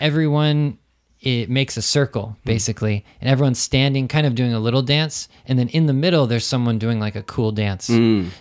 [0.00, 0.78] everyone
[1.20, 5.58] it makes a circle basically and everyone's standing kind of doing a little dance and
[5.58, 7.88] then in the middle there's someone doing like a cool dance.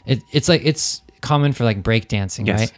[0.06, 2.74] It, it's like it's common for like break dancing Yes, right?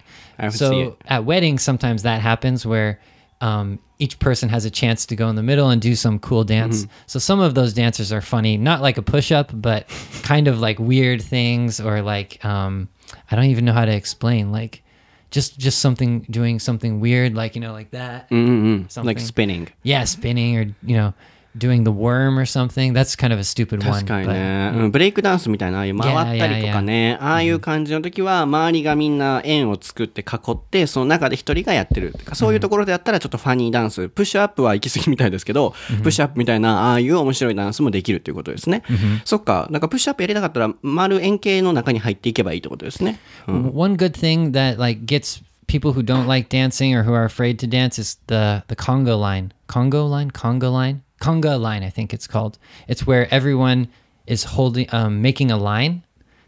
[0.51, 2.99] So see at weddings sometimes that happens where
[3.41, 6.43] um, each person has a chance to go in the middle and do some cool
[6.43, 6.87] dance.
[7.07, 9.87] So some of those dances are funny, not like a push up, but
[10.23, 12.87] kind of like weird things or like um,
[13.29, 14.51] I don't even know how to explain.
[14.51, 14.83] Like
[15.31, 18.87] just just something doing something weird, like you know, like that, mm-hmm.
[18.87, 19.07] something.
[19.07, 19.67] like spinning.
[19.83, 21.13] Yeah, spinning or you know,
[21.57, 22.93] doing the worm or something.
[22.93, 23.93] That's kind of a stupid one.
[23.93, 38.83] 確かにね、うんブレイクダンスみたいなああいう回ったりとかね、ああいう感じの時は周りがみんな円を作って囲ってその中で一人がやってるとかそういうところでやったらちょっとファニーダンスプッシュアップは行き過ぎみたいですけど、プッシュアップみたいなああいう面白いダンスもできるっていうことですね、
[39.25, 43.71] そっかなんかプッシュアップやりたかったら丸円形の中に入っていけばいいってことですね、うん。
[43.73, 47.67] One good thing that like gets people who don't like dancing or who are afraid to
[47.67, 49.51] dance is the the Congo line.
[49.67, 52.57] Congo line, Congo line, conga line, I think it's called.
[52.87, 53.87] It's where everyone
[54.25, 56.03] is holding, um, making a line,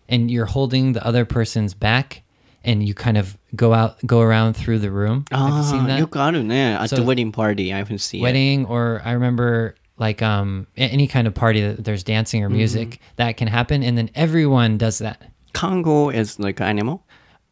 [0.07, 2.23] and you're holding the other person's back,
[2.63, 5.25] and you kind of go out, go around through the room.
[5.31, 6.51] Ah, you got it.
[6.51, 8.69] At so the wedding party, I haven't seen wedding, it.
[8.69, 12.57] or I remember like um, any kind of party that there's dancing or mm-hmm.
[12.57, 12.99] music mm.
[13.17, 15.21] that can happen, and then everyone does that.
[15.53, 17.05] Congo is like animal.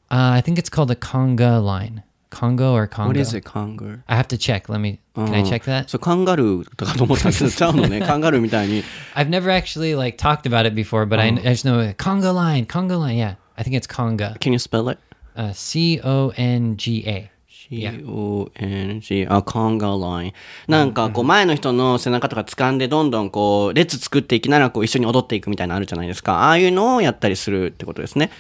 [0.10, 2.04] Uh, I think it's called the conga line.
[2.31, 3.09] Congo or Congo?
[3.09, 4.69] what is it Congo I have to check.
[4.69, 5.01] Let me.
[5.15, 5.89] Can I check that?
[5.89, 8.83] そうカンガルー とかと思ったけどちゃうのねカンガルーみたいに
[9.15, 12.67] I've never actually like talked about it before, but I, I just know conga line,
[12.67, 13.17] conga line.
[13.17, 14.39] Yeah, I think it's conga.
[14.41, 14.99] Can you spell it?
[15.37, 17.31] Uh, C O N G A.
[17.67, 20.33] C-O-N-G あ、コンガライン。
[20.69, 26.49] なんか、こう、前の人の背中とか掴んで、どんどんこう、列作っていきながら、こう、一緒に踊っていくみたいなのあるじゃないですか。
[26.49, 28.31] ああいうのをやったりするってことですね。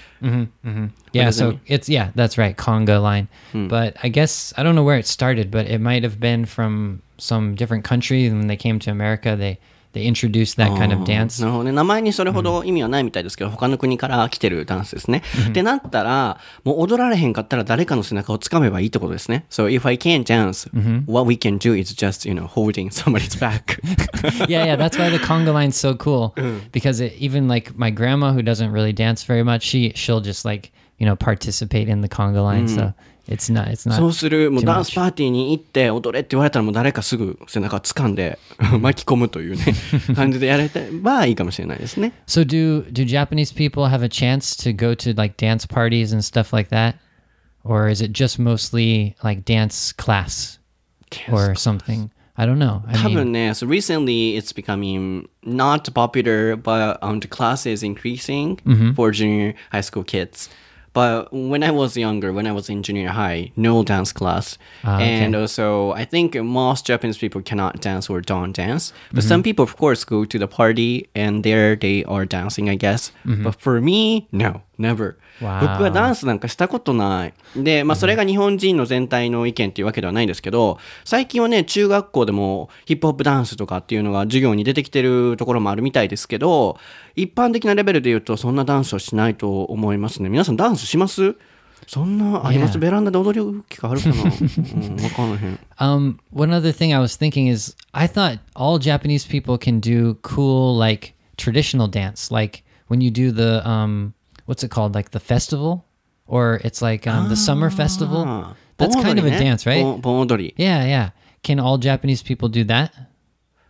[1.12, 1.60] Yeah, does that so mean?
[1.66, 3.28] it's yeah, that's right, conga line.
[3.52, 7.02] But I guess I don't know where it started, but it might have been from
[7.18, 8.26] some different country.
[8.26, 9.58] And when they came to America, they
[9.96, 11.40] they introduced that kind of dance.
[11.40, 11.72] なるほどね。
[11.72, 15.22] 名前にそれほど意味はないみたいですけど、他の国から来てるダンスですね。
[15.50, 19.44] ってなったら、もう踊られへんかったら誰かの背中を掴めばいいってことですね。
[19.50, 20.70] So if I can't dance,
[21.06, 23.80] what we can do is just, you know, holding somebody's back.
[24.48, 26.34] yeah, yeah, that's why the conga line's so cool
[26.72, 30.44] because it, even like my grandma who doesn't really dance very much, she she'll just
[30.46, 32.66] like you know participate in the conga line.
[32.68, 32.94] So
[33.28, 34.94] it's not it's not そうする、もう too ダンス much.
[34.96, 38.38] パーティーに行って踊れって言われたらもう誰かすぐ背中掴んで
[38.80, 39.64] 巻き込むというね、
[40.14, 42.12] 感じでやれてばいいかもしれないですね。
[42.26, 46.22] So do do Japanese people have a chance to go to like dance parties and
[46.24, 46.96] stuff like that,
[47.64, 50.58] or is it just mostly like dance class
[51.30, 52.10] or something?
[52.34, 52.82] I don't know.
[52.88, 58.56] I 多 mean, 分ね、so recently it's becoming not popular, but um, the class is increasing
[58.96, 60.48] for junior high school kids.
[60.97, 64.57] But when I was younger, when I was in junior high, no dance class.
[64.83, 65.05] Ah, okay.
[65.21, 68.93] And also, I think most Japanese people cannot dance or don't dance.
[69.13, 72.75] But some people, of course, go to the party and there they are dancing, I
[72.75, 73.11] guess.
[73.43, 75.17] But for me, no, never.
[75.39, 77.33] 僕はダンスなんかしたことない。
[77.55, 86.77] で、まあそれが日本人の全体の意見っていうわけではないんですけど、最近はね、中学校でもヒップホップダンスとかっていうのが授業に出てきてるところもあるみたいですけど、
[87.15, 90.29] 一般的なレベルで言うとそんなダンスをしないと思いますね。
[90.29, 91.35] 皆さんダンスします？
[91.85, 92.81] そんなあります、Yeah.
[92.81, 94.15] ベランダで踊る機会あるかな？
[94.17, 95.59] うん、わからへん。
[95.79, 100.77] um, one other thing I was thinking is I thought all Japanese people can do cool
[100.77, 104.11] like traditional dance, like when you do the um,
[104.47, 105.83] what's it called, like the festival,
[106.25, 108.23] or it's like um, the summer festival.
[108.25, 109.83] あ That's 盆 kind 踊 of り a ね dance, right?
[109.83, 110.55] 盆盆踊り。
[110.57, 111.11] Yeah, yeah.
[111.43, 112.91] Can all Japanese people do that?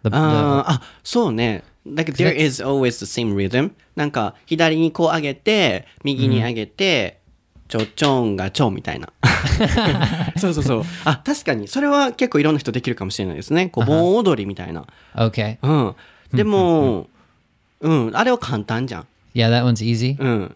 [0.03, 1.63] The, あーあ、そうね。
[1.85, 3.71] Like there is always the same rhythm.
[3.95, 7.19] なんか左にこう上げて、右に上げて、
[7.67, 9.11] ちょちょんがちょんみたいな。
[10.37, 10.83] そうそうそう。
[11.05, 11.67] あ、確かに。
[11.67, 13.69] それは結構いろんな人できるかもしれないですね。
[13.69, 14.85] こう盆踊りみたいな。
[15.15, 15.57] okay.
[15.61, 15.95] うん。
[16.33, 17.07] でも、
[17.81, 18.11] うん。
[18.13, 19.07] あれは簡単じゃん。
[19.33, 20.17] Yeah, that one's easy.
[20.19, 20.55] うん。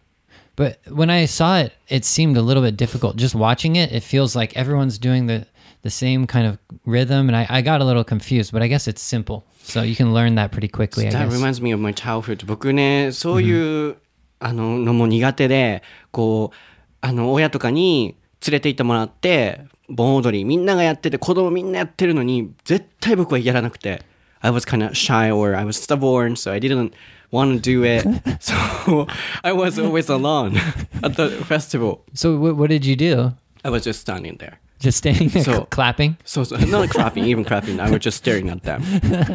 [0.60, 3.16] But when I saw it, it seemed a little bit difficult.
[3.16, 5.46] Just watching it, it feels like everyone's doing the,
[5.82, 8.88] the same kind of rhythm, and I, I got a little confused, but I guess
[8.88, 9.44] it's simple.
[9.62, 11.34] So you can learn that pretty quickly, I That guess.
[11.34, 12.46] reminds me of my childhood.
[12.46, 13.96] 僕ね、そういう、
[14.38, 16.56] あの、のも苦手で、こう、
[17.02, 24.02] あの、親とかに連れて行ってもらって、盆踊り、みんながやってて、子供みんなやってるのに、絶対僕はやらなくて。
[24.40, 26.92] I was kind of shy or I was stubborn, so I didn't
[27.31, 28.03] want to do it.
[28.39, 29.07] so
[29.43, 30.57] I was always alone
[31.03, 32.01] at the festival.
[32.13, 33.33] So what, what did you do?
[33.63, 34.59] I was just standing there.
[34.79, 36.15] Just standing there So- clapping?
[36.25, 38.81] そうそう、not clapping, even clapping, I was just staring at them.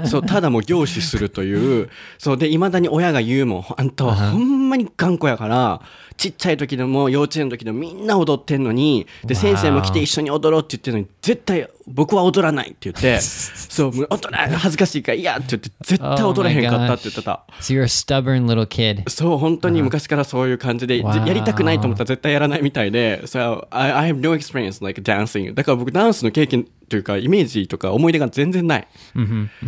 [0.06, 5.80] そう、ただもう凝視するという、そう、で、未だに親が言うもん、あんたはほんまに頑固やから、
[6.16, 17.44] ちっちゃい時でも幼稚園の時でもみんな踊ってんのにで先生も来て一緒に踊ろうって言ってるのに絶対僕は踊らないって言って そう踊らない恥ずかしいから嫌って言って絶対踊れへんかったって言ってた。
[17.60, 19.08] So you're a stubborn little kid.
[19.08, 25.54] そう、本当に昔からそういう感じで、やりたくないと思ったら絶対やらないみたいで、so, I, I have no experience like dancing.
[25.54, 28.88] だから僕ダンスの経験というか、イメージとか思い出が全然ない。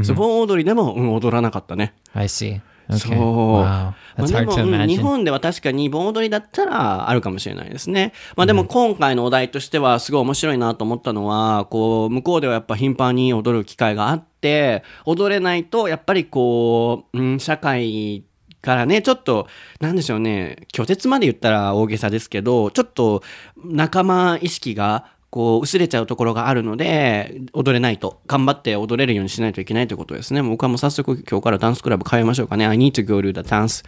[0.02, 1.94] そう盆踊りでも、うん、踊らなかったね。
[2.14, 2.60] I see.
[2.90, 3.12] そう。
[3.12, 3.92] Wow.
[4.18, 8.12] まあでも to うん日.本では確かに盆踊りだったらあるかもしれないですね。
[8.36, 18.24] まあでも今回のお題としてはすごい面白いなと思ったのは、こう、向こうではやっぱ頻繁に踊る機会があって、踊れないとやっぱりこう、うん、社会
[18.60, 19.46] からね、ちょっと、
[19.80, 23.22] なんでしょうね、拒絶まで言ったら大げさですけど、ちょっと
[23.64, 28.20] 仲間意識が、こう、薄れちゃうところがあるので、踊れないと。
[28.26, 30.42] 頑張って踊れるようにしないといけないということですね。
[30.42, 32.66] 僕はもう早速今日からダンスクラブ通いましょうかね。
[32.66, 33.84] I need to go to the dance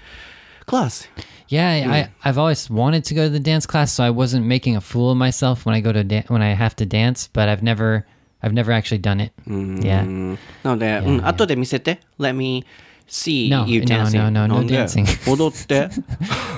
[0.67, 1.09] class.
[1.49, 4.77] Yeah, I, I've always wanted to go to the dance class, so I wasn't making
[4.77, 7.29] a fool of myself when I go to da- when I have to dance.
[7.33, 8.07] But I've never,
[8.43, 9.33] I've never actually done it.
[9.49, 10.05] Yeah.
[10.05, 12.01] うんなので、うん、後で見せて。
[12.21, 12.65] Let me
[13.09, 14.19] see No, you no, dancing.
[14.19, 15.07] no, no, no なんで dancing.
[15.29, 15.89] 踊って。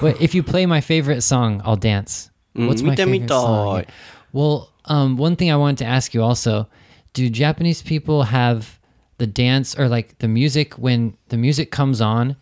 [0.03, 2.31] Wait, if you play my favorite song, I'll dance.
[2.55, 3.83] What's my favorite た song?
[3.83, 3.87] い。
[4.35, 6.68] Well, Um, one thing I wanted to ask you also
[7.12, 8.79] do Japanese people have
[9.18, 12.37] the dance or like the music when the music comes on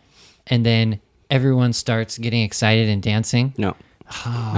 [0.46, 3.54] and then everyone starts getting excited and dancing?
[3.58, 3.76] No.
[4.26, 4.52] Oh.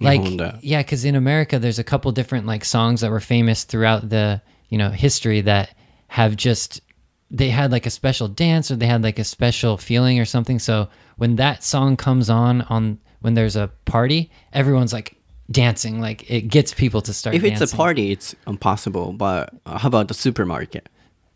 [0.00, 0.20] like
[0.60, 4.42] yeah because in america there's a couple different like songs that were famous throughout the
[4.68, 5.74] you know history that
[6.08, 6.82] have just
[7.30, 10.58] they had like a special dance or they had like a special feeling or something
[10.58, 15.16] so when that song comes on on when there's a party everyone's like
[15.50, 17.76] dancing like it gets people to start If it's a dancing.
[17.76, 19.12] party, it's impossible.
[19.12, 20.88] But how about the supermarket?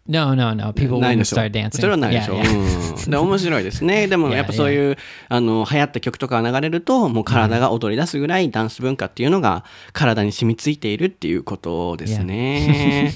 [0.07, 3.05] no no no people wouldn't start dancing それはないでし yeah, ょ、yeah.
[3.05, 4.97] うん、で面白いですねでも Yeah, やっぱそういう
[5.31, 13.15] あの流行った曲とかが流れるともう体が踊り出すぐらいダンス文化っていうのが体に染みついているっていうことですね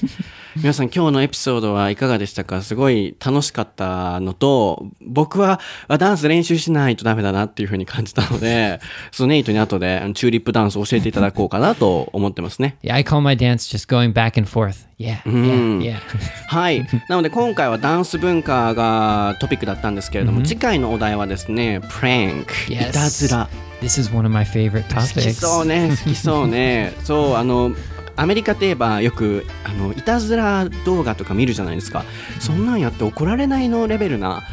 [0.61, 2.61] 皆さん今日のエピソードはいかがでしたか？
[2.61, 15.95] すごい楽しかったのと僕はあダンス練習しないとダメだなっていうふうに感じたので そのネイトに後でチューリップダンスを教えていただこうかなと思ってますね yeah i call my dance just going back and forth yeah yeah yeah
[16.47, 16.85] はい。
[17.07, 23.47] なので今回はダンス文化がトピックだったんですけれども、次回のお題はですね、プランク.いたずら。
[23.81, 26.91] this is one of my favorite 好き topics そうね、好きそうね。
[27.05, 27.71] そう、あの、
[28.19, 32.03] アメリカといえばよくあのいたずら動画とか見るじゃないですか。
[32.39, 34.43] そんなんやって怒られないのレベルな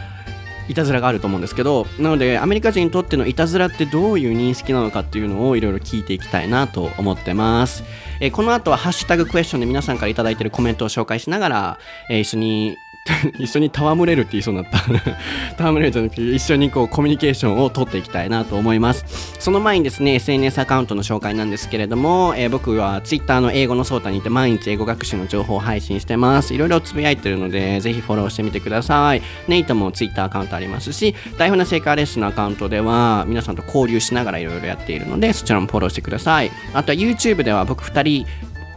[0.69, 7.85] いたずらがあると思うんですけどなのでアメリカ人にとってのいたずらってどういう認識なのかっていうのをいろいろ聞いていきたいなと思ってます、
[8.21, 11.79] えーこの後はハッシュタグクエスチョンで皆さんから頂いてるコメントを紹介しながら、
[12.11, 12.77] えー一緒に
[13.39, 14.79] 一緒に戯れるって言いそうになった。
[15.59, 19.37] 戯れるじゃなくて一緒にこうコミュニケーションを取っていきたいなと思います。
[19.39, 26.55] その前にですね SNS アカウントの紹介なんですけれども、えー僕は Twitter の英語のソータにて毎日英語学習の情報を配信してます。
[26.55, 29.23] いろいろつぶやいてるのでぜひフォローしてみてください。
[29.49, 36.51] ネイトも Twitter アカウントありますし台本な成果レッスンのアカウントでは皆さんと交流しながらいろいろやっているのでそちらもフォローしてください。
[36.73, 38.27] あとは YouTube では僕2人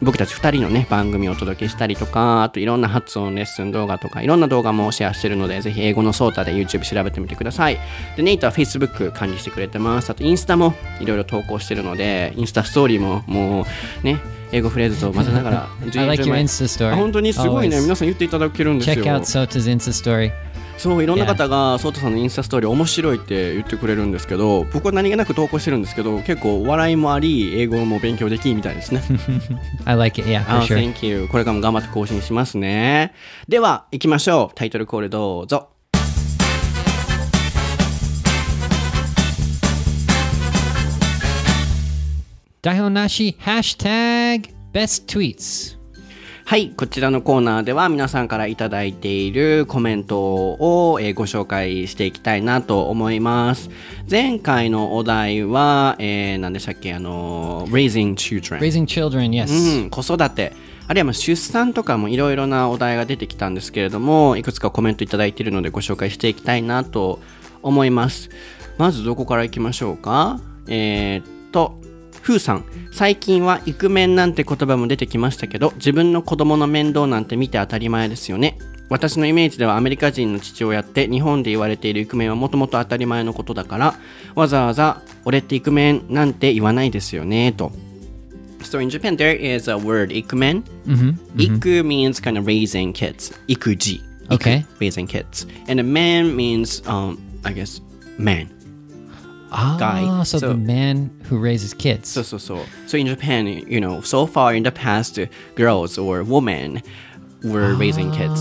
[0.01, 7.77] 僕たち2人のね番組をお届けしたりとかあといろんな発音レッスン動画とかいろんな動画もシェアしてるのでぜひ英語のソータで YouTube 調べてみてください
[8.15, 13.65] でネイトは Facebook 管理してくれてますあとインスタもいろいろ投稿してるのでインスタストーリーもも
[14.01, 14.19] うね
[14.51, 16.95] 英語フレーズと混ぜながら I like your 10 Insta あ story.
[16.95, 20.31] 本当にすごいね.皆さん言っていただけるんですよ Check out Sota's Insta story.
[20.79, 29.03] そういろんな方がソータさんのインスタストーリー面白いって言ってくれるんですけど僕は何気なく投稿してるんですけど結構笑いもあり英語も勉強できみたいですね
[29.83, 30.29] I like it.
[30.29, 30.77] Yeah, あ for sure.
[30.77, 33.13] Thank you これからも頑張って更新しますね
[33.49, 35.69] では行きましょうタイトルコールどうぞ
[42.61, 45.78] 台本なし Hashtag Best Tweets.
[46.49, 53.69] はいこちらのコーナーでは皆さんからいただいているコメントを、えーご紹介していきたいなと思います。
[54.09, 56.91] 前回のお題は、えー、何でしたっけ？
[56.95, 59.83] あの Raising Children Raising children, yes.
[59.83, 60.53] うん、子育て。
[60.87, 67.19] あるいはまあ出産とかもいろいろなお題が出てきたんですけれどもいくつかコメントいただいているのでご紹介していきたいなと
[67.61, 68.31] 思います。
[68.79, 70.41] まずどこからいきましょうか？
[70.67, 71.79] えー、っと
[72.21, 78.57] ふーさん最近はイクメンなんて言葉も出てきましたけど自分の子供の面倒なんて見て当たり前ですよね
[78.89, 83.95] 私のイメージではアメリカ人の父親って日本で言われているイクメンはもともと当たり前のことだから
[84.35, 87.71] わざわざ俺ってイクメンなんて言わないですよねと
[88.61, 90.63] So in Japan, there is a word ikumen.
[91.37, 93.31] Iku means kind of raising kids.
[93.47, 94.01] Ikuji.
[94.27, 94.65] Iku, Okay.
[94.79, 95.47] Raising kids.
[95.69, 97.81] And a man means, um, I guess,
[98.17, 98.49] man.
[99.51, 100.03] Guy.
[100.03, 102.09] Ah, so, the man who raises kids.
[102.09, 102.65] So so so.
[102.87, 105.19] So in Japan, you know, so far in the past,
[105.55, 106.81] girls or women
[107.43, 108.39] were raising kids.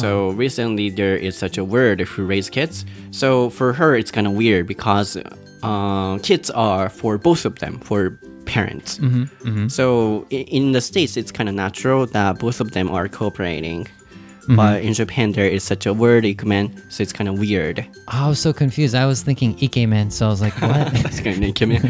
[0.00, 2.84] So recently there is such a word who raise kids.
[3.10, 5.16] So for her, it's kind of weird because
[5.62, 8.98] uh, kids are for both of them, for parents.
[9.68, 13.86] So in the states, it's kind of natural that both of them are cooperating.
[14.56, 17.86] But in Japan, there is such a word, ikumen, so it's kind of weird.
[18.08, 18.94] I was so confused.
[18.94, 20.92] I was thinking ikemen, so I was like, what?
[21.02, 21.82] 確かにね、イケメン。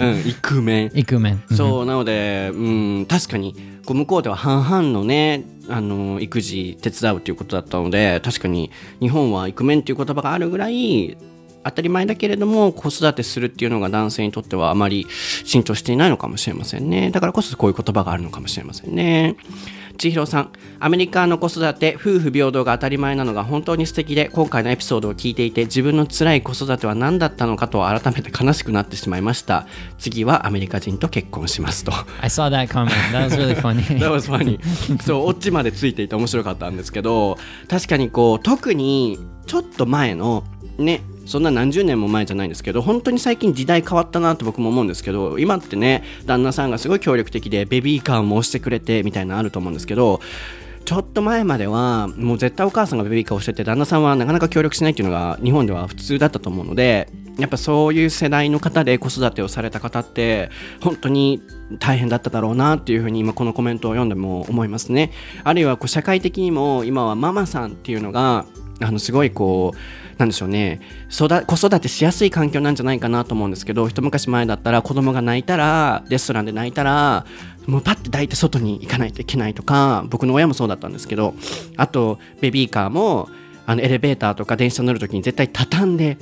[0.00, 0.88] うん、イクメン。
[0.88, 1.38] ikumen.
[1.54, 3.54] そうなので、うん、確かに
[3.86, 11.16] こう向こうでは半々のねあの育児手伝うということだったので確かに日本はイクメンという言葉があるぐらい
[11.64, 15.06] 当たり前だけれども子育てするっていうのが男性にとってはあまり
[15.44, 19.36] 浸透していないのかもしれませんねだからこそこういう言葉があるのかもしれませんね
[19.96, 29.66] 千尋さんアメリカの子育て夫婦平等が当たり前なのが本当に素敵で今回のエピソードを聞いていて自分の辛い子育ては何だったのかと改めて悲しくなってしまいました
[29.98, 32.90] 次はアメリカ人と結婚しますと I saw that comment.
[33.12, 33.82] That was really funny.
[33.98, 34.60] That was funny
[35.02, 37.38] そうオチまでついていて面白かったんですけど
[37.68, 40.44] 確かにこう特にちょっと前の
[40.78, 50.20] ねそんな何十年も前じゃないんですけど本当に最近時代変わったなと僕も思うんですけど今ってね旦那さんがすごい協力的でベビーカーも押してくれてみたいなのあると思うんですけど
[50.86, 57.08] ちょっと前まではもう絶対お母さんがベビーカーをしてて旦那さんはなかなか協力しないっていうのが日本では普通だったと思うので
[57.38, 60.48] やっぱそういう世代の方で子育てをされた方って
[60.80, 61.42] 本当に
[61.80, 65.10] 大変だっただろうなっていうふうに今このコメントを読んでも思いますね。
[65.42, 68.46] あるいはこう社会的にも今はママさんっていうのが
[68.80, 70.80] あのすごいこうなんでしょうね。
[71.10, 77.26] 育子育てしやすい環境なんじゃないかなと思うんですけど一昔前だったら子供が泣いたらレストランで泣いたら
[77.66, 81.34] もうパッて抱いて外に行かないといけないとか僕の親もそうだったんですけど
[81.76, 83.28] あとベビーカーも
[83.66, 86.18] あのエレベーターとか電車乗る時に絶対畳んで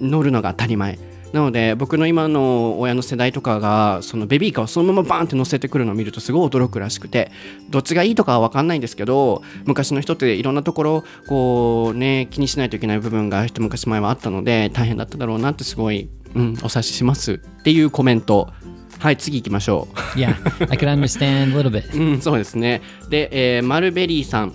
[0.00, 0.98] 乗るのが当たり前。
[1.36, 7.30] なので僕の今の親の世代とかがそのベビーカーをそのままバーンって乗せてくるのを見るとすごい驚くらしくて
[7.68, 18.50] どっちがいいとかは分かんないんですけど昔の人っていろんなところこうね気にしないといけない部分が一昔前はあったので大変だっただろうなってすごい、うん、お察ししますっていうコメント
[18.98, 20.30] はい次行きましょう Yeah,
[20.70, 21.92] I could understand a little bit.
[22.00, 22.80] うん、そうですね。
[23.10, 24.54] で、えーマルベリーさん。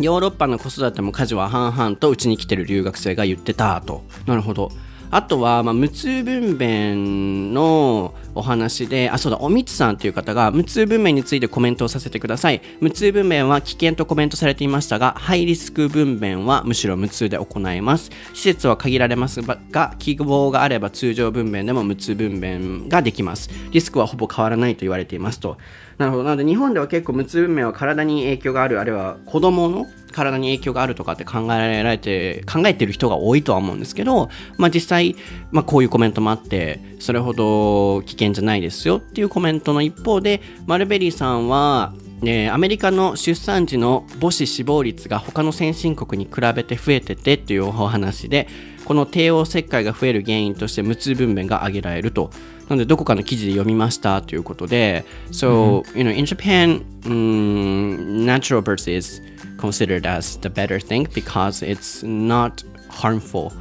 [0.00, 4.04] ヨーロッパの子育ても家事は半々とうちに来てる留学生が言ってたと。
[4.26, 4.70] なるほど。
[5.10, 12.60] あとは、まあ、無痛分娩のお話で、あ、そうだ、おみつさんという方が、無痛分娩についてコメントをさせてください。
[12.80, 18.10] 無痛分娩は危険とコメントされていましたが、ハイリスク分娩はむしろ無痛で行います。
[18.34, 23.50] 施設は限られますが、希望があれば通常分娩でも無痛分娩ができます。
[23.70, 25.56] リスクはほぼ変わらないと言われていますと。
[25.96, 26.24] なるほど。
[26.24, 35.16] なので日本では結構無痛分娩は体に影響がある、あるいは子供の体に影響があるとかって考えられて、考えてる人が多いとは思うんですけど、まあ実際、
[35.50, 48.48] まあこういうコメントもあって、それほど危険じゃないですよっていうコメントの一方で、マルベリーさんは、ね、アメリカの出産時の母子死亡率が他の先進国に比べて増えててっていうお話で
[48.84, 52.30] この帝王切開が増える原因として無痛分娩が挙げられると。
[52.68, 59.22] なのでどこかの記事で読みましたということで So, you know, in Japan、um, natural birth is
[59.58, 63.52] considered as the better thing because it's not harmful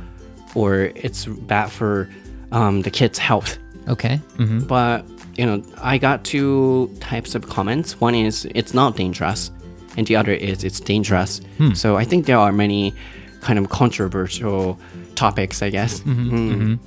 [0.55, 2.07] or it's bad for
[2.51, 3.57] um, the kid's health
[3.89, 4.17] Okay.
[4.37, 5.05] hmm but
[5.37, 9.51] you know i got two types of comments one is it's not dangerous
[9.97, 11.41] and the other is it's dangerous
[11.73, 12.93] so i think there are many
[13.41, 14.77] kind of controversial
[15.15, 16.77] topics i guess Mm.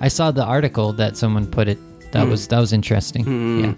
[0.00, 1.78] I saw the article that someone put it.
[2.12, 3.24] That was that was interesting.
[3.64, 3.74] Yeah.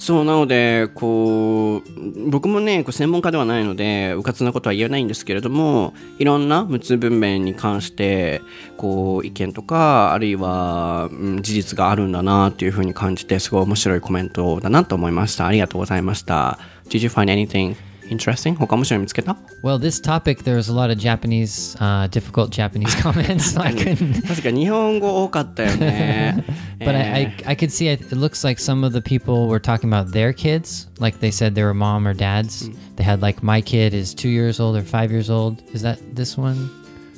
[0.00, 8.40] そうなのでこう僕もねこう専門家ではないのでうかつなことは言えないんですけれどもいろんな無痛分娩に関して
[8.78, 15.46] こう意見とかあるいは、うん事実があるんだなというふうに感じてすごい面白いコメントだなと思いました。
[15.46, 16.58] ありがとうございました。
[16.88, 17.76] Did you find anything
[18.09, 18.55] interesting?
[18.55, 23.53] 他面白いの見つけた Well, this topic there was a lot of Japanese, uh, difficult Japanese comments.
[23.53, 24.27] so I couldn't.
[24.27, 26.43] 確かに日本語多かったよね
[26.79, 29.59] But I, I, I could see it, it looks like some of the people were
[29.59, 30.87] talking about their kids.
[30.99, 32.69] Like they said they were mom or dads.
[32.97, 35.63] They had like my kid is two years old or five years old.
[35.73, 36.69] Is that this one?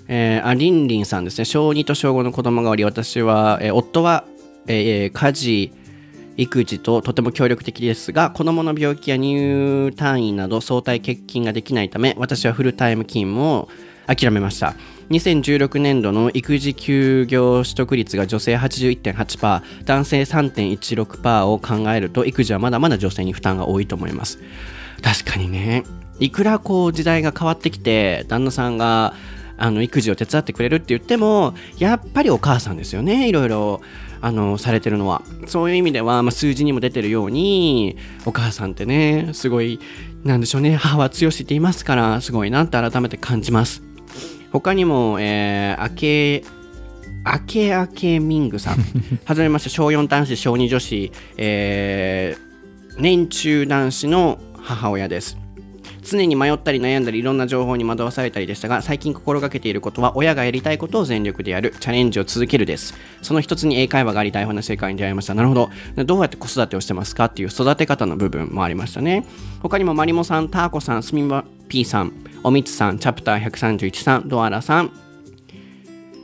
[0.09, 4.23] えー、ありんりんさんですね小2と小5の子供がおり私は、えー夫は、
[4.67, 5.73] えー家事
[6.36, 13.68] 育児ととても協力的ですが子供の病気や入退院など相対欠勤ができないため私はフルタイム勤務を
[14.06, 14.74] 諦めました。
[15.10, 24.38] 2016年度の育児休業取得率が女性81.8%男性3.16%を考えると育児はまだまだ女性に負担が多いと思います。
[25.02, 25.84] 確かにね。
[26.18, 29.14] いくらこう時代が変わってきて旦那さんが
[29.56, 33.80] あの育児を手伝ってくれるって言ってもやっぱりお母さんですよねいろいろ。
[34.22, 35.22] あのされてるのは。
[35.46, 39.80] そういう意味では、まあ、数字にも出てるようにお母さんってねすごい
[40.24, 43.82] なんでしょうね母は強しって言いますからすごいなって改めて感じます。
[44.52, 46.44] 他にも、えー、明け
[47.24, 48.76] アケアケミングさん。
[49.24, 55.41] はじめまして小4男子小2女子、えー、年中男子の母親です
[56.12, 62.94] 常に迷ったり悩んだりいろんな情報に惑わされたりでしたが最近心がけていることは親がやりたいことを全力でやるチャレンジを続けるです。
[63.22, 65.34] その一つに英会話があり台本の世界に出会いました。
[65.34, 65.70] なるほど。
[66.04, 67.24] どうやって子育てをしてますか？
[67.24, 69.26] っていう育て方の部分もありましたね。
[69.60, 72.12] 他にもマリモさんターコさんスミマ P さん
[72.44, 74.92] おみつさんチャプター131さんドアラさん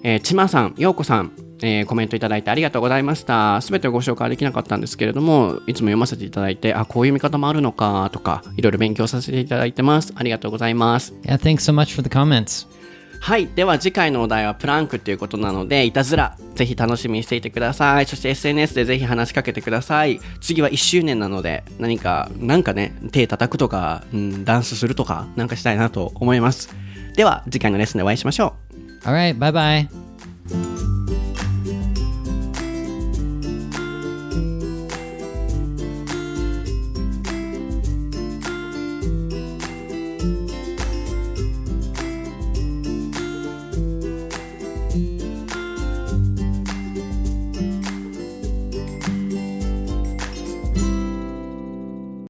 [0.05, 3.61] えー、ちまさん、ようこさん、えー、コメントいただいてありがとうございました。
[3.61, 10.13] すべてご紹介できなかったんですけれども、いつも読ませていただいて、あ、こういう見方もあるのかとか、いろいろ勉強させていただいてます。
[10.17, 11.15] ありがとうございます。
[11.25, 12.67] Yeah, thanks so much for the comments.
[13.21, 13.49] はい。
[13.49, 18.07] では次回のお題はプランクということなので、いたずら、ぜひ楽しみにしていてください。
[18.07, 20.21] そして SNS でぜひ話しかけてください。
[20.41, 26.75] 次は1周年なので、何か、なんかね、手叩くとか、うん、ダンスするとか、なんかしたいなと思います。
[27.17, 28.55] では次回のレッスンでお会いしましょ
[29.03, 29.09] う。
[29.09, 30.78] Alright, bye bye.